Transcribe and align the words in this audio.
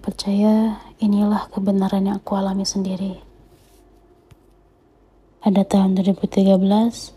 percaya, 0.00 0.80
inilah 0.98 1.52
kebenaran 1.52 2.08
yang 2.08 2.18
aku 2.18 2.34
alami 2.34 2.64
sendiri. 2.64 3.20
Pada 5.40 5.64
tahun 5.64 5.96
2013, 5.96 7.16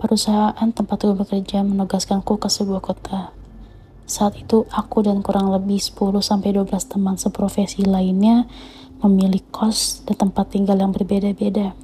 perusahaan 0.00 0.68
tempatku 0.72 1.12
bekerja 1.16 1.60
menugaskanku 1.64 2.40
ke 2.40 2.48
sebuah 2.48 2.80
kota. 2.80 3.32
Saat 4.08 4.40
itu 4.40 4.68
aku 4.68 5.04
dan 5.04 5.24
kurang 5.24 5.48
lebih 5.52 5.80
10-12 5.80 6.68
teman 6.84 7.16
seprofesi 7.16 7.84
lainnya 7.84 8.44
memilih 9.00 9.40
kos 9.48 10.04
dan 10.04 10.28
tempat 10.28 10.52
tinggal 10.52 10.76
yang 10.76 10.92
berbeda-beda. 10.92 11.74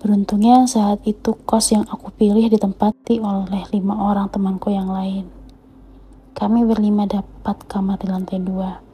Beruntungnya 0.00 0.64
saat 0.64 1.04
itu 1.04 1.36
kos 1.44 1.76
yang 1.76 1.84
aku 1.84 2.08
pilih 2.16 2.48
ditempati 2.48 3.20
oleh 3.20 3.68
lima 3.70 4.00
orang 4.08 4.32
temanku 4.32 4.72
yang 4.72 4.88
lain. 4.88 5.28
Kami 6.32 6.64
berlima 6.64 7.04
dapat 7.04 7.68
kamar 7.68 8.00
di 8.00 8.08
lantai 8.08 8.40
dua. 8.40 8.89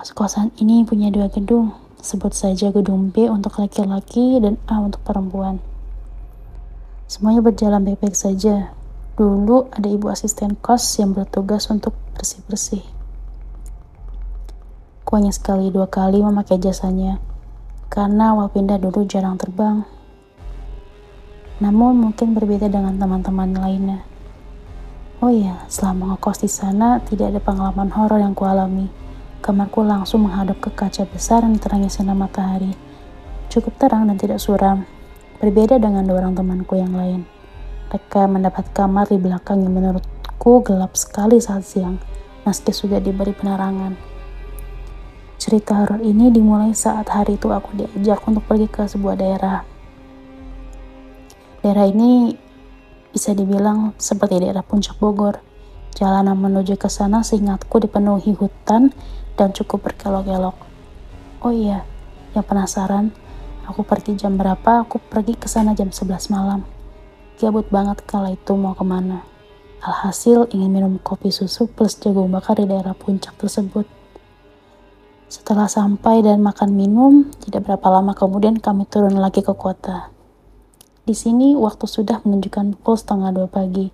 Kos-kosan 0.00 0.48
ini 0.56 0.80
punya 0.80 1.12
dua 1.12 1.28
gedung, 1.28 1.76
sebut 2.00 2.32
saja 2.32 2.72
gedung 2.72 3.12
B 3.12 3.28
untuk 3.28 3.60
laki-laki 3.60 4.40
dan 4.40 4.56
A 4.64 4.80
untuk 4.80 5.04
perempuan. 5.04 5.60
Semuanya 7.04 7.44
berjalan 7.44 7.84
baik-baik 7.84 8.16
saja. 8.16 8.72
Dulu 9.20 9.68
ada 9.68 9.84
ibu 9.92 10.08
asisten 10.08 10.56
kos 10.56 10.96
yang 10.96 11.12
bertugas 11.12 11.68
untuk 11.68 11.92
bersih-bersih. 12.16 12.80
Kuanya 15.04 15.36
sekali 15.36 15.68
dua 15.68 15.84
kali 15.84 16.24
memakai 16.24 16.56
jasanya, 16.56 17.20
karena 17.92 18.32
awal 18.32 18.48
pindah 18.48 18.80
dulu 18.80 19.04
jarang 19.04 19.36
terbang. 19.36 19.84
Namun 21.60 22.08
mungkin 22.08 22.32
berbeda 22.32 22.72
dengan 22.72 22.96
teman-teman 22.96 23.52
lainnya. 23.52 24.00
Oh 25.20 25.28
iya, 25.28 25.68
selama 25.68 26.16
ngekos 26.16 26.40
di 26.40 26.48
sana 26.48 27.04
tidak 27.04 27.36
ada 27.36 27.40
pengalaman 27.44 27.92
horor 27.92 28.16
yang 28.16 28.32
kualami. 28.32 28.99
Kamarku 29.40 29.80
langsung 29.80 30.28
menghadap 30.28 30.60
ke 30.60 30.68
kaca 30.68 31.08
besar 31.08 31.40
yang 31.48 31.56
diterangi 31.56 31.88
sinar 31.88 32.12
matahari. 32.12 32.76
Cukup 33.48 33.72
terang 33.80 34.04
dan 34.04 34.20
tidak 34.20 34.36
suram. 34.36 34.84
Berbeda 35.40 35.80
dengan 35.80 36.04
dua 36.04 36.20
orang 36.20 36.36
temanku 36.36 36.76
yang 36.76 36.92
lain. 36.92 37.24
Mereka 37.88 38.28
mendapat 38.28 38.68
kamar 38.76 39.08
di 39.08 39.16
belakang 39.16 39.64
yang 39.64 39.72
menurutku 39.72 40.60
gelap 40.60 40.92
sekali 40.94 41.40
saat 41.40 41.64
siang, 41.64 41.96
meski 42.44 42.70
sudah 42.70 43.00
diberi 43.00 43.32
penerangan. 43.32 43.96
Cerita 45.40 45.72
horor 45.72 46.04
ini 46.04 46.28
dimulai 46.28 46.76
saat 46.76 47.08
hari 47.08 47.40
itu 47.40 47.48
aku 47.48 47.72
diajak 47.72 48.20
untuk 48.28 48.44
pergi 48.44 48.68
ke 48.68 48.84
sebuah 48.84 49.16
daerah. 49.16 49.64
Daerah 51.64 51.88
ini 51.88 52.36
bisa 53.08 53.32
dibilang 53.32 53.96
seperti 53.96 54.36
daerah 54.36 54.60
puncak 54.60 55.00
Bogor. 55.00 55.40
Jalanan 55.96 56.38
menuju 56.38 56.78
ke 56.78 56.86
sana 56.86 57.24
seingatku 57.24 57.82
dipenuhi 57.82 58.36
hutan 58.36 58.94
dan 59.40 59.56
cukup 59.56 59.88
berkelok-kelok. 59.88 60.52
Oh 61.40 61.48
iya, 61.48 61.88
yang 62.36 62.44
penasaran, 62.44 63.08
aku 63.64 63.80
pergi 63.80 64.12
jam 64.20 64.36
berapa? 64.36 64.84
Aku 64.84 65.00
pergi 65.00 65.40
ke 65.40 65.48
sana 65.48 65.72
jam 65.72 65.88
11 65.88 66.28
malam. 66.28 66.68
Gabut 67.40 67.64
banget 67.72 68.04
kala 68.04 68.36
itu 68.36 68.52
mau 68.52 68.76
ke 68.76 68.84
mana. 68.84 69.24
Alhasil 69.80 70.44
ingin 70.52 70.68
minum 70.68 71.00
kopi 71.00 71.32
susu 71.32 71.64
plus 71.64 71.96
jagung 71.96 72.28
bakar 72.28 72.60
di 72.60 72.68
daerah 72.68 72.92
puncak 72.92 73.32
tersebut. 73.40 73.88
Setelah 75.32 75.64
sampai 75.64 76.20
dan 76.20 76.44
makan 76.44 76.76
minum, 76.76 77.32
tidak 77.40 77.64
berapa 77.64 77.88
lama 77.88 78.12
kemudian 78.12 78.60
kami 78.60 78.84
turun 78.84 79.16
lagi 79.16 79.40
ke 79.40 79.56
kota. 79.56 80.12
Di 81.08 81.16
sini 81.16 81.56
waktu 81.56 81.88
sudah 81.88 82.20
menunjukkan 82.28 82.76
pukul 82.76 83.00
setengah 83.00 83.32
dua 83.32 83.48
pagi. 83.48 83.88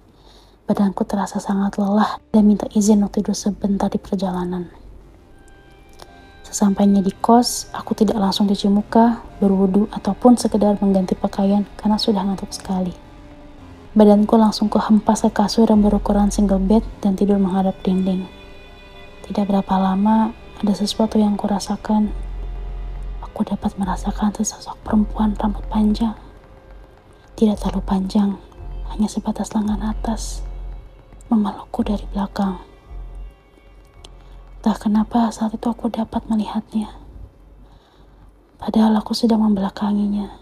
Badanku 0.66 1.06
terasa 1.06 1.38
sangat 1.38 1.78
lelah 1.78 2.18
dan 2.34 2.50
minta 2.50 2.66
izin 2.74 3.06
untuk 3.06 3.22
tidur 3.22 3.38
sebentar 3.38 3.86
di 3.86 4.02
perjalanan. 4.02 4.85
Sesampainya 6.56 7.04
di 7.04 7.12
kos, 7.12 7.68
aku 7.76 7.92
tidak 7.92 8.16
langsung 8.16 8.48
cuci 8.48 8.72
muka, 8.72 9.20
berwudu, 9.44 9.92
ataupun 9.92 10.40
sekedar 10.40 10.80
mengganti 10.80 11.12
pakaian 11.12 11.68
karena 11.76 12.00
sudah 12.00 12.24
ngantuk 12.24 12.48
sekali. 12.48 12.96
Badanku 13.92 14.40
langsung 14.40 14.72
kuhempas 14.72 15.20
ke 15.20 15.36
kasur 15.36 15.68
yang 15.68 15.84
berukuran 15.84 16.32
single 16.32 16.56
bed 16.56 16.80
dan 17.04 17.12
tidur 17.12 17.36
menghadap 17.36 17.76
dinding. 17.84 18.24
Tidak 19.28 19.44
berapa 19.44 19.68
lama, 19.76 20.32
ada 20.56 20.72
sesuatu 20.72 21.20
yang 21.20 21.36
kurasakan. 21.36 22.08
Aku 23.20 23.44
dapat 23.44 23.76
merasakan 23.76 24.32
sesosok 24.32 24.80
perempuan 24.80 25.36
rambut 25.36 25.68
panjang. 25.68 26.16
Tidak 27.36 27.60
terlalu 27.60 27.84
panjang, 27.84 28.40
hanya 28.96 29.12
sebatas 29.12 29.52
lengan 29.52 29.84
atas. 29.92 30.40
Memelukku 31.28 31.84
dari 31.84 32.08
belakang. 32.16 32.75
Tak 34.60 34.86
kenapa 34.88 35.32
saat 35.34 35.56
itu 35.56 35.66
aku 35.66 35.90
dapat 35.90 36.24
melihatnya. 36.30 36.92
Padahal 38.56 38.96
aku 39.00 39.12
sedang 39.12 39.44
membelakanginya. 39.44 40.32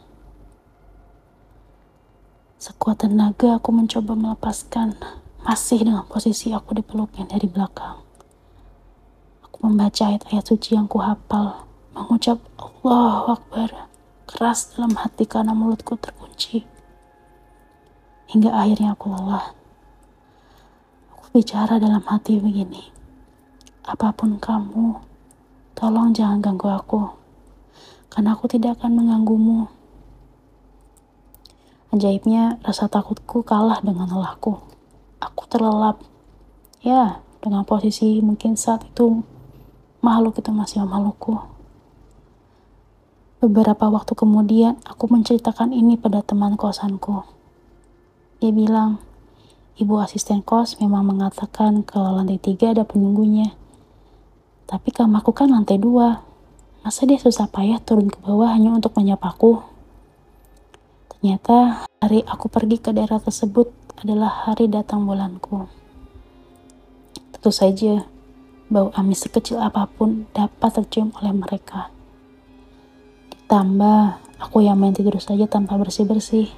Sekuat 2.60 3.04
tenaga 3.04 3.58
aku 3.58 3.74
mencoba 3.74 4.14
melepaskan, 4.16 4.96
masih 5.42 5.84
dengan 5.84 6.06
posisi 6.06 6.54
aku 6.54 6.78
dipeluknya 6.78 7.28
dari 7.28 7.50
belakang 7.50 8.04
membaca 9.64 10.12
ayat-ayat 10.12 10.44
suci 10.44 10.76
yang 10.76 10.84
kuhafal, 10.84 11.64
mengucap 11.96 12.36
Allah 12.60 13.32
Akbar 13.32 13.88
keras 14.28 14.76
dalam 14.76 14.92
hati 14.92 15.24
karena 15.24 15.56
mulutku 15.56 15.96
terkunci. 15.96 16.68
Hingga 18.28 18.52
akhirnya 18.52 18.92
aku 18.92 19.08
lelah. 19.08 19.56
Aku 21.16 21.32
bicara 21.32 21.80
dalam 21.80 22.04
hati 22.04 22.36
begini. 22.36 22.93
Apa 23.84 24.16
pun 24.16 24.40
kamu, 24.40 24.96
tolong 25.76 26.16
jangan 26.16 26.40
ganggu 26.40 26.72
aku. 26.72 27.12
Karena 28.08 28.32
aku 28.32 28.48
tidak 28.48 28.80
akan 28.80 28.96
mengganggumu. 28.96 29.68
Ajaibnya, 31.92 32.56
rasa 32.64 32.88
takutku 32.88 33.44
kalah 33.44 33.84
dengan 33.84 34.08
lelahku. 34.08 34.56
Aku 35.20 35.42
terlelap. 35.52 36.00
Ya, 36.80 37.20
dengan 37.44 37.68
posisi 37.68 38.24
mungkin 38.24 38.56
saat 38.56 38.88
itu 38.88 39.20
makhluk 40.00 40.40
itu 40.40 40.48
masih 40.48 40.80
makhlukku. 40.88 41.44
Beberapa 43.44 43.92
waktu 43.92 44.16
kemudian, 44.16 44.80
aku 44.88 45.12
menceritakan 45.12 45.76
ini 45.76 46.00
pada 46.00 46.24
teman 46.24 46.56
kosanku. 46.56 47.20
Dia 48.40 48.48
bilang, 48.48 49.04
ibu 49.76 50.00
asisten 50.00 50.40
kos 50.40 50.80
memang 50.80 51.04
mengatakan 51.04 51.84
kalau 51.84 52.16
lantai 52.16 52.40
tiga 52.40 52.72
ada 52.72 52.88
penunggunya. 52.88 53.52
Tapi 54.64 54.88
kamarku 54.90 55.36
kan 55.36 55.52
lantai 55.52 55.76
dua. 55.76 56.24
Masa 56.84 57.08
dia 57.08 57.16
susah 57.16 57.48
payah 57.48 57.80
turun 57.80 58.12
ke 58.12 58.20
bawah 58.20 58.52
hanya 58.52 58.72
untuk 58.72 58.92
menyapaku? 58.96 59.64
Ternyata 61.08 61.88
hari 62.04 62.20
aku 62.28 62.52
pergi 62.52 62.76
ke 62.76 62.92
daerah 62.92 63.16
tersebut 63.16 63.72
adalah 63.96 64.44
hari 64.44 64.68
datang 64.68 65.08
bulanku. 65.08 65.64
Tentu 67.32 67.48
saja, 67.48 68.04
bau 68.68 68.92
amis 68.92 69.24
sekecil 69.24 69.56
apa 69.60 69.88
pun 69.88 70.28
dapat 70.36 70.80
tercium 70.80 71.16
oleh 71.20 71.32
mereka. 71.32 71.88
Ditambah, 73.32 74.20
aku 74.40 74.64
yang 74.64 74.76
main 74.76 74.92
tidur 74.92 75.16
saja 75.16 75.48
tanpa 75.48 75.80
bersih-bersih. 75.80 76.52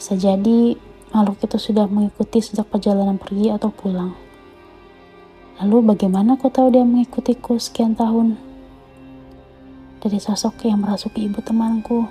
Bisa 0.00 0.16
jadi 0.16 0.80
makhluk 1.12 1.44
itu 1.44 1.58
sudah 1.60 1.84
mengikuti 1.84 2.40
sejak 2.40 2.72
perjalanan 2.72 3.20
pergi 3.20 3.52
atau 3.52 3.68
pulang. 3.68 4.16
Lalu 5.60 5.92
bagaimana 5.92 6.40
aku 6.40 6.48
tahu 6.48 6.72
dia 6.72 6.80
mengikutiku 6.88 7.60
sekian 7.60 7.92
tahun? 7.92 8.40
Dari 10.00 10.16
sosok 10.16 10.64
yang 10.64 10.80
merasuki 10.80 11.28
ibu 11.28 11.44
temanku. 11.44 12.08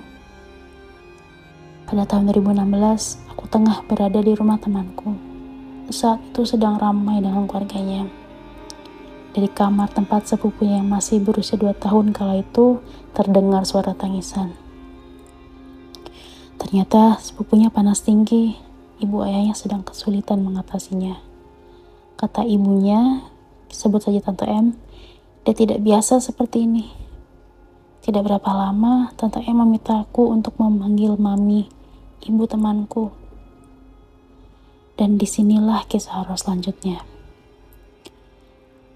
Pada 1.90 2.06
tahun 2.06 2.30
2016, 2.30 3.26
aku 3.26 3.50
tengah 3.50 3.82
berada 3.90 4.22
di 4.22 4.38
rumah 4.38 4.54
temanku. 4.62 5.18
Saat 5.90 6.22
itu 6.30 6.46
sedang 6.46 6.78
ramai 6.78 7.18
dengan 7.18 7.50
keluarganya. 7.50 8.06
Dari 9.34 9.50
kamar 9.50 9.90
tempat 9.90 10.30
sepupunya 10.30 10.78
yang 10.78 10.86
masih 10.86 11.18
berusia 11.18 11.58
dua 11.58 11.74
tahun 11.74 12.14
kala 12.14 12.46
itu 12.46 12.78
terdengar 13.18 13.66
suara 13.66 13.98
tangisan. 13.98 14.54
Ternyata 16.54 17.18
sepupunya 17.18 17.66
panas 17.66 18.06
tinggi, 18.06 18.54
ibu 19.02 19.26
ayahnya 19.26 19.58
sedang 19.58 19.82
kesulitan 19.82 20.38
mengatasinya. 20.46 21.18
Kata 22.14 22.46
ibunya, 22.46 23.26
sebut 23.70 24.02
saja 24.02 24.20
Tante 24.20 24.44
M, 24.44 24.76
dia 25.46 25.54
tidak 25.56 25.80
biasa 25.80 26.20
seperti 26.20 26.68
ini. 26.68 26.90
Tidak 28.04 28.20
berapa 28.20 28.50
lama, 28.52 29.14
Tante 29.16 29.40
M 29.46 29.64
memintaku 29.64 30.28
untuk 30.28 30.58
memanggil 30.60 31.16
Mami, 31.16 31.70
ibu 32.26 32.44
temanku. 32.44 33.08
Dan 35.00 35.16
di 35.16 35.24
sinilah 35.24 35.88
kisah 35.88 36.20
horor 36.20 36.36
selanjutnya. 36.36 37.00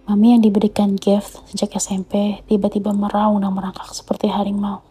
Mami 0.04 0.36
yang 0.36 0.44
diberikan 0.44 1.00
gift 1.00 1.40
sejak 1.48 1.80
SMP 1.80 2.44
tiba-tiba 2.44 2.92
meraung 2.92 3.40
dan 3.40 3.56
merangkak 3.56 3.88
seperti 3.96 4.28
harimau. 4.28 4.84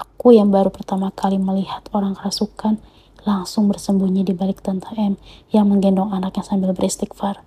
Aku 0.00 0.32
yang 0.32 0.48
baru 0.48 0.72
pertama 0.72 1.12
kali 1.12 1.36
melihat 1.36 1.84
orang 1.92 2.16
kerasukan 2.16 2.80
langsung 3.28 3.68
bersembunyi 3.68 4.24
di 4.24 4.32
balik 4.32 4.64
tante 4.64 4.88
M 4.96 5.20
yang 5.52 5.68
menggendong 5.68 6.16
anaknya 6.16 6.48
sambil 6.48 6.72
beristighfar. 6.72 7.44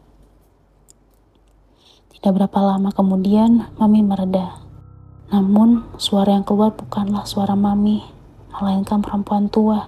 Tidak 2.25 2.41
berapa 2.41 2.57
lama 2.57 2.89
kemudian, 2.89 3.69
Mami 3.77 4.01
mereda. 4.01 4.57
Namun, 5.29 5.85
suara 6.01 6.33
yang 6.33 6.41
keluar 6.41 6.73
bukanlah 6.73 7.21
suara 7.21 7.53
Mami, 7.53 8.01
melainkan 8.49 8.97
perempuan 8.97 9.45
tua. 9.45 9.85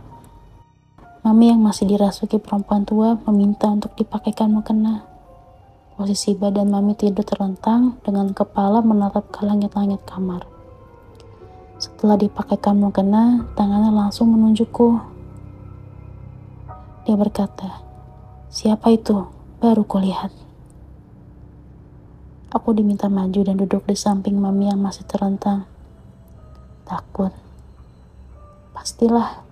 Mami 1.25 1.50
yang 1.50 1.66
masih 1.66 1.89
dirasuki 1.89 2.38
perempuan 2.38 2.86
tua 2.86 3.18
meminta 3.25 3.66
untuk 3.74 3.98
dipakaikan 3.98 4.54
mukena. 4.54 5.01
Posisi 5.98 6.38
badan 6.38 6.69
Mami 6.69 6.94
tidur 6.94 7.25
terlentang 7.25 7.98
dengan 8.06 8.30
kepala 8.30 8.86
menatap 8.86 9.33
ke 9.33 9.42
langit-langit 9.42 10.06
kamar. 10.06 10.45
Setelah 11.81 12.22
dipakaikan 12.22 12.78
mukena, 12.78 13.50
tangannya 13.57 13.90
langsung 13.90 14.30
menunjukku. 14.30 14.94
Dia 17.01 17.18
berkata, 17.18 17.81
Siapa 18.54 18.94
itu? 18.94 19.25
Baru 19.57 19.90
kulihat. 19.90 20.47
Aku 22.48 22.72
diminta 22.72 23.12
maju 23.12 23.44
dan 23.44 23.60
duduk 23.60 23.84
di 23.84 24.00
samping 24.00 24.40
mami 24.40 24.72
yang 24.72 24.80
masih 24.80 25.04
terentang. 25.04 25.68
Takut. 26.88 27.36
Pastilah. 28.72 29.44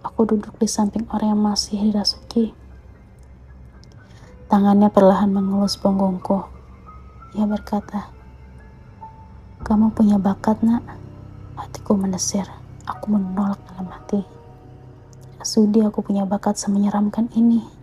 Aku 0.00 0.24
duduk 0.24 0.56
di 0.56 0.64
samping 0.64 1.04
orang 1.12 1.36
yang 1.36 1.42
masih 1.44 1.76
dirasuki. 1.76 2.56
Tangannya 4.48 4.88
perlahan 4.88 5.28
mengelus 5.28 5.76
punggungku. 5.76 6.40
Ia 7.36 7.44
berkata, 7.44 8.08
Kamu 9.60 9.92
punya 9.92 10.16
bakat, 10.16 10.64
nak. 10.64 10.80
Hatiku 11.60 12.00
mendesir. 12.00 12.48
Aku 12.88 13.12
menolak 13.12 13.60
dalam 13.68 13.92
hati. 13.92 14.24
Sudi 15.44 15.84
aku 15.84 16.00
punya 16.00 16.24
bakat 16.24 16.56
semenyeramkan 16.56 17.28
ini. 17.36 17.79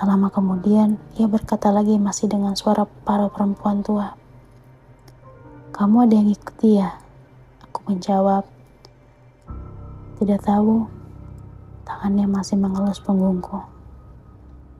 Tak 0.00 0.08
lama 0.08 0.32
kemudian, 0.32 0.96
ia 1.20 1.28
berkata 1.28 1.68
lagi 1.68 2.00
masih 2.00 2.24
dengan 2.24 2.56
suara 2.56 2.88
para 3.04 3.28
perempuan 3.28 3.84
tua. 3.84 4.16
Kamu 5.76 6.08
ada 6.08 6.16
yang 6.16 6.32
ikuti 6.32 6.80
ya? 6.80 6.96
Aku 7.68 7.84
menjawab, 7.84 8.48
tidak 10.16 10.40
tahu. 10.40 10.88
Tangannya 11.84 12.24
masih 12.24 12.56
mengelus 12.56 12.96
punggungku. 12.96 13.60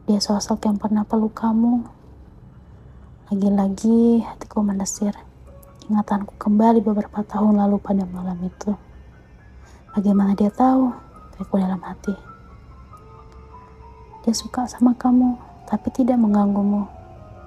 Dia 0.09 0.25
sosok 0.25 0.65
yang 0.65 0.81
pernah 0.81 1.05
peluk 1.05 1.37
kamu. 1.37 1.85
Lagi-lagi 3.29 4.25
hatiku 4.25 4.65
mendesir. 4.65 5.13
Ingatanku 5.93 6.33
kembali 6.41 6.81
beberapa 6.81 7.21
tahun 7.29 7.61
lalu 7.61 7.77
pada 7.77 8.09
malam 8.09 8.41
itu. 8.41 8.73
Bagaimana 9.93 10.33
dia 10.33 10.49
tahu? 10.49 10.97
Aku 11.37 11.61
dalam 11.61 11.85
hati. 11.85 12.30
Dia 14.21 14.37
suka 14.37 14.69
sama 14.69 14.93
kamu, 15.01 15.33
tapi 15.65 15.89
tidak 15.97 16.21
mengganggumu. 16.21 16.85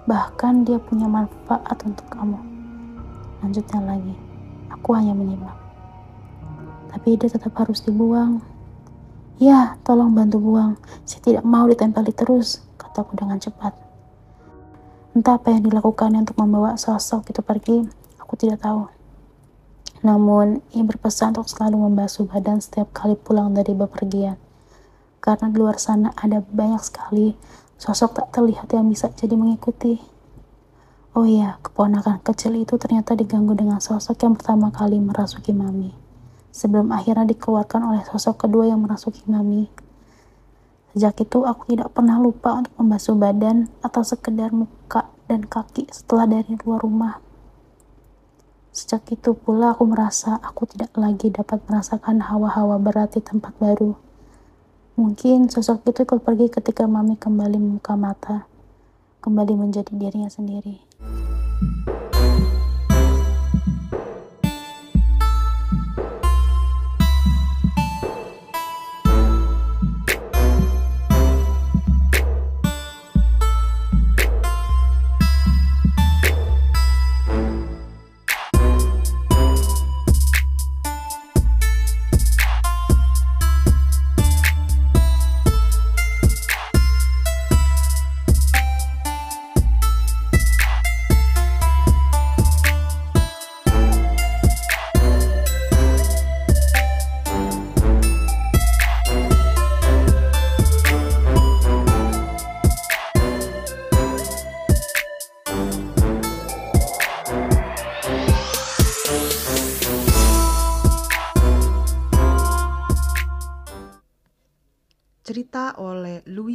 Bahkan 0.09 0.65
dia 0.65 0.81
punya 0.81 1.05
manfaat 1.05 1.77
untuk 1.85 2.09
kamu. 2.09 2.41
Lanjutnya 3.45 3.93
lagi, 3.93 4.17
aku 4.73 4.97
hanya 4.97 5.13
menyimak. 5.13 5.53
Tapi 6.89 7.13
dia 7.13 7.29
tetap 7.29 7.53
harus 7.61 7.85
dibuang. 7.85 8.41
Ya, 9.37 9.77
tolong 9.85 10.17
bantu 10.17 10.41
buang. 10.41 10.73
Saya 11.05 11.21
tidak 11.21 11.45
mau 11.45 11.69
ditempeli 11.69 12.09
terus, 12.09 12.65
kataku 12.81 13.21
dengan 13.21 13.37
cepat. 13.37 13.77
Entah 15.13 15.37
apa 15.37 15.53
yang 15.53 15.69
dilakukannya 15.69 16.25
untuk 16.25 16.41
membawa 16.41 16.73
sosok 16.73 17.29
itu 17.29 17.45
pergi, 17.45 17.85
aku 18.17 18.33
tidak 18.33 18.65
tahu. 18.65 18.89
Namun, 20.01 20.65
ia 20.73 20.81
berpesan 20.81 21.37
untuk 21.37 21.45
selalu 21.53 21.85
membasuh 21.85 22.25
badan 22.25 22.57
setiap 22.57 22.89
kali 22.97 23.13
pulang 23.13 23.53
dari 23.53 23.77
bepergian 23.77 24.41
karena 25.23 25.47
di 25.47 25.55
luar 25.55 25.79
sana 25.79 26.11
ada 26.19 26.43
banyak 26.43 26.83
sekali 26.83 27.31
sosok 27.79 28.19
tak 28.19 28.27
terlihat 28.35 28.67
yang 28.75 28.91
bisa 28.91 29.07
jadi 29.15 29.39
mengikuti. 29.39 30.03
Oh 31.15 31.23
iya, 31.23 31.61
keponakan 31.63 32.19
kecil 32.19 32.59
itu 32.59 32.75
ternyata 32.75 33.15
diganggu 33.15 33.55
dengan 33.55 33.79
sosok 33.79 34.19
yang 34.19 34.35
pertama 34.35 34.67
kali 34.73 34.99
merasuki 34.99 35.55
Mami, 35.55 35.95
sebelum 36.51 36.91
akhirnya 36.91 37.23
dikeluarkan 37.31 37.95
oleh 37.95 38.03
sosok 38.03 38.43
kedua 38.43 38.67
yang 38.67 38.83
merasuki 38.83 39.23
Mami. 39.29 39.71
Sejak 40.91 41.23
itu 41.23 41.45
aku 41.47 41.71
tidak 41.71 41.93
pernah 41.95 42.19
lupa 42.19 42.59
untuk 42.59 42.73
membasuh 42.75 43.15
badan 43.15 43.71
atau 43.79 44.03
sekedar 44.03 44.51
muka 44.51 45.09
dan 45.31 45.47
kaki 45.47 45.87
setelah 45.89 46.27
dari 46.27 46.53
luar 46.61 46.81
rumah. 46.83 47.15
Sejak 48.73 49.05
itu 49.13 49.37
pula 49.37 49.77
aku 49.77 49.85
merasa 49.85 50.41
aku 50.41 50.65
tidak 50.65 50.97
lagi 50.97 51.29
dapat 51.29 51.61
merasakan 51.69 52.25
hawa-hawa 52.25 52.81
berat 52.81 53.13
di 53.13 53.21
tempat 53.21 53.53
baru. 53.61 53.93
Mungkin 54.94 55.50
sosok 55.50 55.90
itu 55.90 56.06
ikut 56.06 56.22
pergi 56.22 56.54
ketika 56.54 56.86
Mami 56.86 57.18
kembali 57.18 57.57
membuka 57.57 57.98
mata, 57.98 58.45
kembali 59.25 59.57
menjadi 59.57 59.90
dirinya 59.90 60.30
sendiri. 60.30 60.86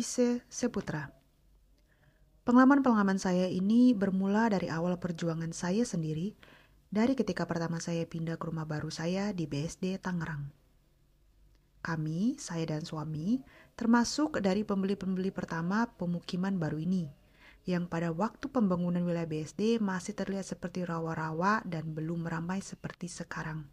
Louise 0.09 0.41
Seputra. 0.49 1.13
Pengalaman-pengalaman 2.49 3.21
saya 3.21 3.45
ini 3.45 3.93
bermula 3.93 4.49
dari 4.49 4.73
awal 4.73 4.97
perjuangan 4.97 5.53
saya 5.53 5.85
sendiri 5.85 6.33
dari 6.89 7.13
ketika 7.13 7.45
pertama 7.45 7.77
saya 7.77 8.09
pindah 8.09 8.41
ke 8.41 8.49
rumah 8.49 8.65
baru 8.65 8.89
saya 8.89 9.37
di 9.37 9.45
BSD 9.45 10.01
Tangerang. 10.01 10.49
Kami, 11.85 12.41
saya 12.41 12.65
dan 12.65 12.89
suami, 12.89 13.45
termasuk 13.77 14.41
dari 14.41 14.65
pembeli-pembeli 14.65 15.29
pertama 15.29 15.85
pemukiman 15.85 16.57
baru 16.57 16.81
ini, 16.81 17.13
yang 17.69 17.85
pada 17.85 18.09
waktu 18.09 18.49
pembangunan 18.49 19.05
wilayah 19.05 19.29
BSD 19.29 19.77
masih 19.77 20.17
terlihat 20.17 20.49
seperti 20.49 20.89
rawa-rawa 20.89 21.61
dan 21.69 21.93
belum 21.93 22.25
ramai 22.25 22.65
seperti 22.65 23.13
sekarang. 23.13 23.69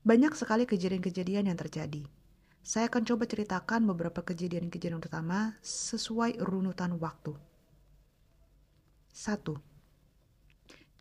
Banyak 0.00 0.32
sekali 0.32 0.64
kejadian-kejadian 0.64 1.52
yang 1.52 1.60
terjadi 1.60 2.08
saya 2.62 2.90
akan 2.92 3.02
coba 3.08 3.24
ceritakan 3.24 3.88
beberapa 3.88 4.20
kejadian-kejadian 4.22 5.00
utama 5.00 5.56
sesuai 5.64 6.40
runutan 6.42 6.96
waktu. 7.00 7.34
1. 9.14 9.58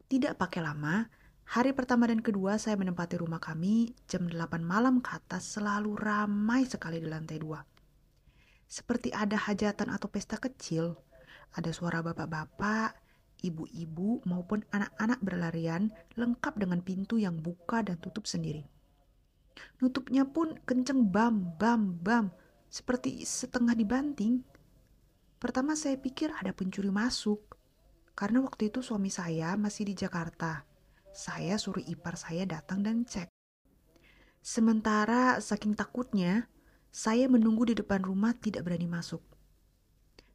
Tidak 0.07 0.33
pakai 0.39 0.61
lama, 0.63 1.05
hari 1.45 1.75
pertama 1.75 2.07
dan 2.07 2.23
kedua 2.23 2.55
saya 2.57 2.79
menempati 2.79 3.19
rumah 3.19 3.43
kami 3.43 3.93
jam 4.07 4.25
8 4.25 4.63
malam 4.63 5.03
ke 5.03 5.11
atas 5.13 5.59
selalu 5.59 5.99
ramai 5.99 6.63
sekali 6.63 7.03
di 7.03 7.07
lantai 7.11 7.37
dua. 7.37 7.61
Seperti 8.67 9.15
ada 9.15 9.35
hajatan 9.35 9.91
atau 9.91 10.11
pesta 10.11 10.35
kecil, 10.35 10.95
ada 11.55 11.71
suara 11.71 12.03
bapak-bapak, 12.03 12.99
ibu-ibu 13.43 14.25
maupun 14.25 14.65
anak-anak 14.73 15.19
berlarian 15.21 15.93
lengkap 16.17 16.57
dengan 16.57 16.81
pintu 16.81 17.21
yang 17.21 17.37
buka 17.39 17.85
dan 17.85 17.95
tutup 18.01 18.25
sendiri. 18.27 18.65
Nutupnya 19.79 20.25
pun 20.27 20.57
kenceng 20.65 21.07
bam, 21.07 21.57
bam, 21.57 21.97
bam, 22.01 22.33
seperti 22.67 23.23
setengah 23.23 23.73
dibanting. 23.73 24.43
Pertama 25.37 25.77
saya 25.77 25.95
pikir 26.01 26.33
ada 26.33 26.49
pencuri 26.49 26.89
masuk, 26.89 27.57
karena 28.17 28.41
waktu 28.41 28.73
itu 28.73 28.81
suami 28.81 29.13
saya 29.13 29.53
masih 29.53 29.85
di 29.85 29.93
Jakarta. 29.93 30.65
Saya 31.13 31.61
suruh 31.61 31.81
ipar 31.85 32.17
saya 32.17 32.45
datang 32.49 32.81
dan 32.81 33.05
cek. 33.05 33.29
Sementara 34.41 35.37
saking 35.37 35.77
takutnya, 35.77 36.49
saya 36.89 37.29
menunggu 37.29 37.69
di 37.69 37.75
depan 37.77 38.01
rumah 38.01 38.33
tidak 38.33 38.65
berani 38.65 38.89
masuk. 38.89 39.21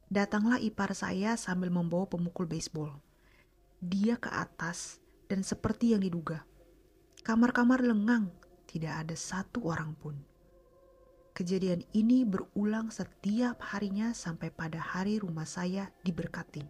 Datanglah 0.07 0.61
ipar 0.61 0.93
saya 0.93 1.35
sambil 1.35 1.73
membawa 1.73 2.05
pemukul 2.05 2.45
baseball. 2.45 3.01
Dia 3.83 4.15
ke 4.15 4.31
atas 4.31 5.03
dan 5.27 5.41
seperti 5.43 5.91
yang 5.91 6.05
diduga. 6.05 6.45
Kamar-kamar 7.25 7.81
lengang, 7.81 8.31
tidak 8.73 9.05
ada 9.05 9.13
satu 9.13 9.69
orang 9.69 9.93
pun. 9.93 10.17
Kejadian 11.37 11.85
ini 11.93 12.25
berulang 12.25 12.89
setiap 12.89 13.61
harinya 13.61 14.17
sampai 14.17 14.49
pada 14.49 14.81
hari 14.81 15.21
rumah 15.21 15.45
saya 15.45 15.93
diberkati. 16.01 16.65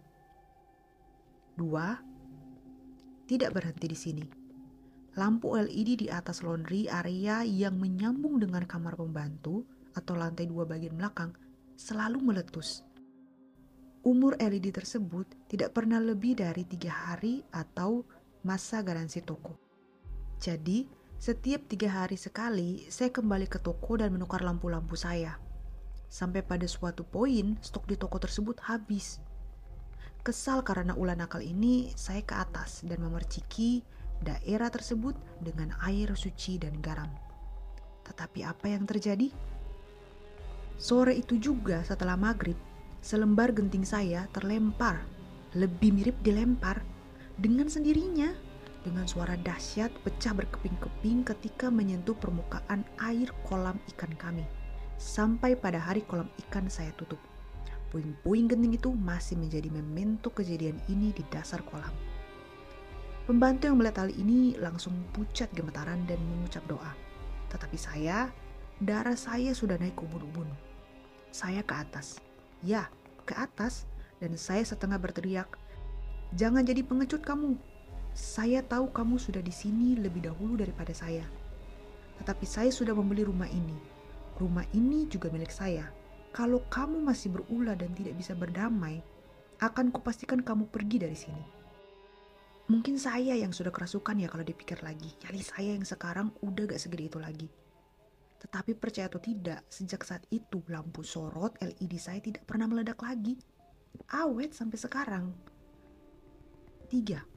Dua, 1.56 1.96
tidak 3.24 3.56
berhenti 3.56 3.86
di 3.88 3.96
sini. 3.96 4.26
Lampu 5.16 5.56
LED 5.56 6.04
di 6.04 6.08
atas 6.12 6.44
laundry 6.44 6.92
area 6.92 7.40
yang 7.40 7.80
menyambung 7.80 8.36
dengan 8.36 8.68
kamar 8.68 9.00
pembantu 9.00 9.64
atau 9.96 10.12
lantai 10.18 10.50
dua 10.50 10.68
bagian 10.68 10.98
belakang 10.98 11.32
selalu 11.78 12.20
meletus. 12.20 12.84
Umur 14.04 14.36
LED 14.36 14.76
tersebut 14.76 15.24
tidak 15.48 15.72
pernah 15.72 15.96
lebih 15.96 16.36
dari 16.36 16.68
tiga 16.68 16.92
hari 16.92 17.40
atau 17.48 18.04
masa 18.44 18.84
garansi 18.84 19.24
toko. 19.24 19.56
Jadi, 20.36 20.84
setiap 21.24 21.64
tiga 21.72 21.88
hari 21.88 22.20
sekali 22.20 22.84
saya 22.92 23.08
kembali 23.08 23.48
ke 23.48 23.56
toko 23.56 23.96
dan 23.96 24.12
menukar 24.12 24.44
lampu-lampu 24.44 24.92
saya. 24.92 25.40
Sampai 26.12 26.44
pada 26.44 26.68
suatu 26.68 27.00
poin, 27.00 27.56
stok 27.64 27.88
di 27.88 27.96
toko 27.96 28.20
tersebut 28.20 28.60
habis. 28.68 29.24
Kesal 30.20 30.60
karena 30.60 30.92
ulah 30.92 31.16
nakal 31.16 31.40
ini, 31.40 31.88
saya 31.96 32.20
ke 32.20 32.36
atas 32.36 32.84
dan 32.84 33.00
memerciki 33.00 33.80
daerah 34.20 34.68
tersebut 34.68 35.16
dengan 35.40 35.72
air 35.88 36.12
suci 36.12 36.60
dan 36.60 36.76
garam. 36.84 37.08
Tetapi 38.04 38.44
apa 38.44 38.68
yang 38.68 38.84
terjadi? 38.84 39.32
Sore 40.76 41.16
itu 41.16 41.40
juga 41.40 41.80
setelah 41.88 42.20
maghrib, 42.20 42.60
selembar 43.00 43.56
genting 43.56 43.88
saya 43.88 44.28
terlempar, 44.36 45.00
lebih 45.56 45.88
mirip 45.88 46.20
dilempar, 46.20 46.84
dengan 47.40 47.72
sendirinya, 47.72 48.28
dengan 48.84 49.08
suara 49.08 49.34
dahsyat 49.40 49.88
pecah 50.04 50.36
berkeping-keping 50.36 51.24
ketika 51.24 51.72
menyentuh 51.72 52.12
permukaan 52.14 52.84
air 53.00 53.32
kolam 53.48 53.80
ikan 53.96 54.12
kami. 54.20 54.44
Sampai 55.00 55.56
pada 55.56 55.80
hari 55.80 56.04
kolam 56.04 56.28
ikan 56.46 56.68
saya 56.68 56.92
tutup. 57.00 57.18
Puing-puing 57.90 58.46
genting 58.52 58.76
itu 58.76 58.92
masih 58.92 59.40
menjadi 59.40 59.72
memento 59.72 60.28
kejadian 60.28 60.76
ini 60.92 61.10
di 61.16 61.24
dasar 61.32 61.64
kolam. 61.64 61.90
Pembantu 63.24 63.72
yang 63.72 63.80
melihat 63.80 64.04
hal 64.04 64.12
ini 64.12 64.52
langsung 64.60 64.92
pucat 65.16 65.48
gemetaran 65.56 66.04
dan 66.04 66.20
mengucap 66.20 66.60
doa. 66.68 66.92
Tetapi 67.48 67.80
saya, 67.80 68.28
darah 68.84 69.16
saya 69.16 69.56
sudah 69.56 69.80
naik 69.80 69.96
ke 69.96 70.04
ubun-ubun. 70.04 70.46
Saya 71.32 71.64
ke 71.64 71.72
atas. 71.72 72.20
Ya, 72.60 72.92
ke 73.24 73.32
atas. 73.32 73.88
Dan 74.22 74.38
saya 74.38 74.62
setengah 74.62 74.96
berteriak, 74.96 75.58
Jangan 76.34 76.66
jadi 76.66 76.82
pengecut 76.82 77.22
kamu. 77.22 77.54
Saya 78.14 78.62
tahu 78.62 78.94
kamu 78.94 79.18
sudah 79.18 79.42
di 79.42 79.50
sini 79.50 79.98
lebih 79.98 80.24
dahulu 80.24 80.54
daripada 80.54 80.94
saya. 80.94 81.26
Tetapi 82.22 82.46
saya 82.46 82.70
sudah 82.70 82.94
membeli 82.94 83.26
rumah 83.26 83.50
ini. 83.50 83.74
Rumah 84.38 84.70
ini 84.74 85.10
juga 85.10 85.30
milik 85.34 85.50
saya 85.50 85.90
kalau 86.34 86.66
kamu 86.66 86.98
masih 86.98 87.30
berulah 87.30 87.78
dan 87.78 87.94
tidak 87.94 88.18
bisa 88.18 88.34
berdamai, 88.34 88.98
akan 89.62 89.94
kupastikan 89.94 90.42
kamu 90.42 90.66
pergi 90.66 90.98
dari 90.98 91.14
sini. 91.14 91.44
Mungkin 92.66 92.98
saya 92.98 93.38
yang 93.38 93.54
sudah 93.54 93.70
kerasukan 93.70 94.18
ya 94.18 94.26
kalau 94.26 94.42
dipikir 94.42 94.82
lagi. 94.82 95.14
Nyali 95.22 95.42
saya 95.46 95.78
yang 95.78 95.86
sekarang 95.86 96.34
udah 96.42 96.74
gak 96.74 96.82
segede 96.82 97.06
itu 97.06 97.22
lagi. 97.22 97.46
Tetapi 98.42 98.74
percaya 98.74 99.06
atau 99.06 99.22
tidak, 99.22 99.62
sejak 99.70 100.02
saat 100.02 100.26
itu 100.34 100.58
lampu 100.66 101.06
sorot 101.06 101.54
LED 101.62 102.02
saya 102.02 102.18
tidak 102.18 102.42
pernah 102.50 102.66
meledak 102.66 102.98
lagi. 102.98 103.38
Awet 104.10 104.58
sampai 104.58 104.78
sekarang. 104.80 105.30
Tiga. 106.90 107.33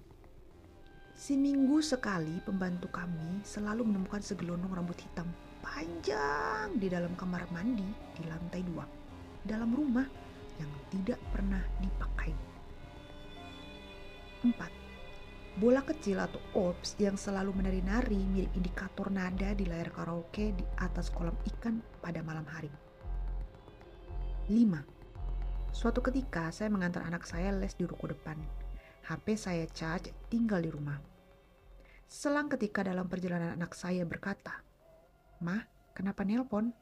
Seminggu 1.18 1.82
sekali 1.82 2.38
pembantu 2.46 2.94
kami 2.94 3.42
selalu 3.42 3.90
menemukan 3.90 4.22
segelondong 4.22 4.70
rambut 4.70 5.02
hitam 5.02 5.26
panjang 5.66 6.78
di 6.78 6.94
dalam 6.94 7.18
kamar 7.18 7.42
mandi 7.50 7.90
di 8.14 8.22
lantai 8.30 8.62
dua, 8.62 8.86
dalam 9.42 9.74
rumah 9.74 10.06
yang 10.62 10.70
tidak 10.94 11.18
pernah 11.34 11.66
dipakai. 11.82 12.30
4. 14.46 15.58
Bola 15.58 15.82
kecil 15.82 16.22
atau 16.22 16.38
orbs 16.54 16.94
yang 17.02 17.18
selalu 17.18 17.50
menari-nari 17.50 18.22
mirip 18.30 18.54
indikator 18.54 19.10
nada 19.10 19.58
di 19.58 19.66
layar 19.66 19.90
karaoke 19.90 20.54
di 20.54 20.62
atas 20.78 21.10
kolam 21.10 21.34
ikan 21.50 21.82
pada 21.98 22.22
malam 22.22 22.46
hari. 22.46 22.70
5. 24.54 24.54
Suatu 25.74 25.98
ketika 26.06 26.54
saya 26.54 26.70
mengantar 26.70 27.10
anak 27.10 27.26
saya 27.26 27.50
les 27.58 27.74
di 27.74 27.90
ruko 27.90 28.06
depan. 28.06 28.67
HP 29.08 29.40
saya 29.40 29.64
charge 29.72 30.12
tinggal 30.28 30.60
di 30.60 30.68
rumah. 30.68 31.00
Selang 32.08 32.52
ketika 32.52 32.84
dalam 32.84 33.08
perjalanan 33.08 33.56
anak 33.56 33.72
saya 33.72 34.04
berkata, 34.04 34.60
Mah, 35.40 35.64
kenapa 35.96 36.28
nelpon? 36.28 36.76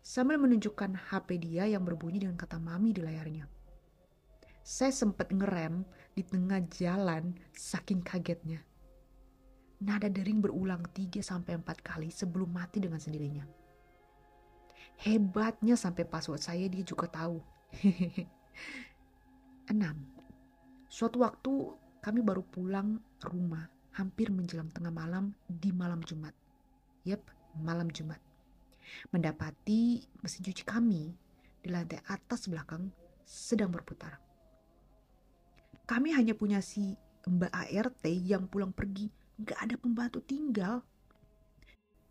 Sambil 0.00 0.40
menunjukkan 0.40 1.12
HP 1.12 1.36
dia 1.44 1.68
yang 1.68 1.84
berbunyi 1.84 2.24
dengan 2.24 2.40
kata 2.40 2.56
mami 2.56 2.96
di 2.96 3.04
layarnya. 3.04 3.44
Saya 4.64 4.96
sempat 4.96 5.28
ngerem 5.28 5.84
di 6.16 6.24
tengah 6.24 6.64
jalan 6.72 7.36
saking 7.52 8.00
kagetnya. 8.00 8.64
Nada 9.84 10.08
dering 10.08 10.40
berulang 10.40 10.84
3-4 10.92 11.60
kali 11.84 12.08
sebelum 12.08 12.48
mati 12.48 12.80
dengan 12.80 13.00
sendirinya. 13.00 13.44
Hebatnya 15.00 15.76
sampai 15.76 16.04
password 16.08 16.40
saya 16.40 16.64
dia 16.68 16.84
juga 16.84 17.08
tahu. 17.08 17.40
6. 19.68 20.19
Suatu 20.90 21.22
waktu 21.22 21.70
kami 22.02 22.18
baru 22.18 22.42
pulang 22.42 22.98
rumah 23.22 23.70
hampir 23.94 24.34
menjelang 24.34 24.74
tengah 24.74 24.90
malam 24.90 25.30
di 25.46 25.70
malam 25.70 26.02
Jumat. 26.02 26.34
Yep, 27.06 27.30
malam 27.62 27.94
Jumat. 27.94 28.18
Mendapati 29.14 30.02
mesin 30.18 30.42
cuci 30.42 30.66
kami 30.66 31.14
di 31.62 31.68
lantai 31.70 32.02
atas 32.10 32.50
belakang 32.50 32.90
sedang 33.22 33.70
berputar. 33.70 34.18
Kami 35.86 36.10
hanya 36.10 36.34
punya 36.34 36.58
si 36.58 36.98
Mbak 37.22 37.54
ART 37.54 38.04
yang 38.10 38.50
pulang 38.50 38.74
pergi, 38.74 39.14
gak 39.46 39.70
ada 39.70 39.78
pembantu 39.78 40.18
tinggal. 40.26 40.82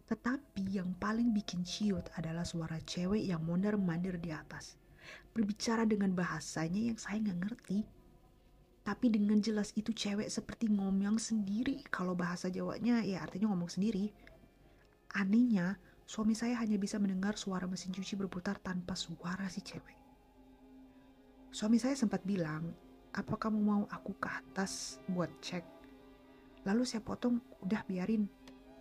Tetapi 0.07 0.63
yang 0.71 0.95
paling 0.95 1.35
bikin 1.35 1.67
ciut 1.67 2.07
adalah 2.15 2.47
suara 2.47 2.79
cewek 2.79 3.27
yang 3.27 3.43
mondar-mandir 3.43 4.15
di 4.23 4.31
atas. 4.31 4.79
Berbicara 5.35 5.83
dengan 5.83 6.15
bahasanya 6.15 6.95
yang 6.95 6.95
saya 6.95 7.19
nggak 7.19 7.39
ngerti. 7.43 7.98
Tapi 8.89 9.05
dengan 9.13 9.37
jelas 9.37 9.69
itu 9.77 9.93
cewek 9.93 10.33
seperti 10.33 10.65
ngomong 10.65 11.21
sendiri. 11.21 11.85
Kalau 11.93 12.17
bahasa 12.17 12.49
Jawanya 12.49 13.05
ya 13.05 13.21
artinya 13.21 13.53
ngomong 13.53 13.69
sendiri. 13.69 14.09
Anehnya, 15.13 15.77
suami 16.09 16.33
saya 16.33 16.57
hanya 16.57 16.73
bisa 16.81 16.97
mendengar 16.97 17.37
suara 17.37 17.69
mesin 17.69 17.93
cuci 17.93 18.17
berputar 18.17 18.57
tanpa 18.57 18.97
suara 18.97 19.45
si 19.45 19.61
cewek. 19.61 19.93
Suami 21.53 21.77
saya 21.77 21.93
sempat 21.93 22.25
bilang, 22.25 22.73
apa 23.13 23.37
kamu 23.37 23.61
mau 23.61 23.83
aku 23.93 24.17
ke 24.17 24.25
atas 24.25 24.97
buat 25.05 25.29
cek? 25.37 25.69
Lalu 26.65 26.81
saya 26.81 27.05
potong, 27.05 27.37
udah 27.61 27.85
biarin. 27.85 28.25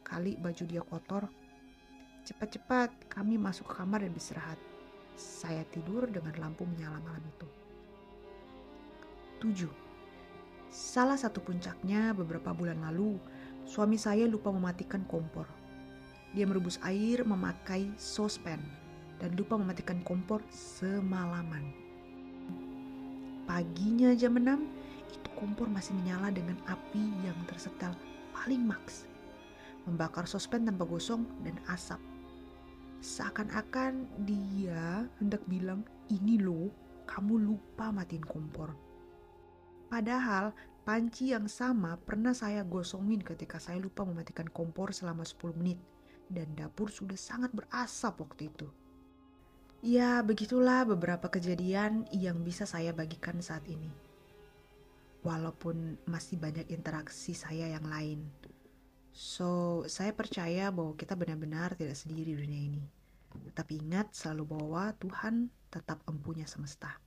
Kali 0.01 0.41
baju 0.41 0.65
dia 0.65 0.81
kotor. 0.89 1.29
Cepat-cepat 2.25 3.13
kami 3.13 3.37
masuk 3.37 3.69
ke 3.69 3.77
kamar 3.77 4.01
dan 4.01 4.17
beristirahat. 4.17 4.57
Saya 5.21 5.69
tidur 5.69 6.09
dengan 6.09 6.33
lampu 6.41 6.65
menyala 6.65 6.97
malam 7.05 7.21
itu. 7.29 7.49
7. 9.45 9.88
Salah 10.69 11.17
satu 11.17 11.41
puncaknya 11.41 12.13
beberapa 12.13 12.53
bulan 12.53 12.85
lalu, 12.85 13.17
suami 13.65 13.97
saya 13.97 14.29
lupa 14.29 14.53
mematikan 14.53 15.01
kompor. 15.09 15.49
Dia 16.37 16.45
merebus 16.45 16.77
air 16.85 17.25
memakai 17.25 17.89
sospen 17.97 18.61
dan 19.17 19.33
lupa 19.33 19.57
mematikan 19.57 20.05
kompor 20.05 20.45
semalaman. 20.53 21.73
Paginya 23.49 24.13
jam 24.13 24.37
6, 24.37 24.61
itu 25.09 25.29
kompor 25.41 25.73
masih 25.73 25.97
menyala 26.05 26.29
dengan 26.29 26.61
api 26.69 27.05
yang 27.25 27.39
tersetel 27.49 27.97
paling 28.37 28.61
maks. 28.61 29.09
Membakar 29.89 30.29
sospen 30.29 30.69
tanpa 30.69 30.85
gosong 30.85 31.25
dan 31.49 31.57
asap. 31.73 31.97
Seakan-akan 33.01 34.05
dia 34.29 35.09
hendak 35.17 35.41
bilang, 35.49 35.81
ini 36.13 36.37
loh, 36.37 36.69
kamu 37.09 37.41
lupa 37.41 37.89
matiin 37.89 38.21
kompor. 38.21 38.88
Padahal 39.89 40.53
panci 40.85 41.33
yang 41.33 41.49
sama 41.49 41.97
pernah 41.97 42.37
saya 42.37 42.61
gosongin 42.61 43.25
ketika 43.25 43.57
saya 43.57 43.81
lupa 43.81 44.05
mematikan 44.05 44.45
kompor 44.53 44.93
selama 44.93 45.25
10 45.25 45.57
menit 45.57 45.81
dan 46.29 46.53
dapur 46.53 46.93
sudah 46.93 47.17
sangat 47.17 47.49
berasap 47.57 48.21
waktu 48.21 48.53
itu. 48.53 48.69
Ya, 49.81 50.21
begitulah 50.21 50.85
beberapa 50.85 51.33
kejadian 51.33 52.05
yang 52.13 52.45
bisa 52.45 52.69
saya 52.69 52.93
bagikan 52.93 53.41
saat 53.41 53.65
ini. 53.65 53.89
Walaupun 55.25 55.97
masih 56.05 56.37
banyak 56.37 56.69
interaksi 56.69 57.33
saya 57.33 57.73
yang 57.73 57.89
lain. 57.89 58.29
So, 59.15 59.83
saya 59.89 60.13
percaya 60.13 60.69
bahwa 60.69 60.95
kita 61.01 61.17
benar-benar 61.17 61.75
tidak 61.81 61.97
sendiri 61.97 62.35
di 62.35 62.35
dunia 62.45 62.63
ini. 62.75 62.83
Tapi 63.55 63.81
ingat 63.83 64.13
selalu 64.13 64.59
bahwa 64.59 64.93
Tuhan 64.99 65.49
tetap 65.71 66.03
empunya 66.11 66.45
semesta. 66.45 66.99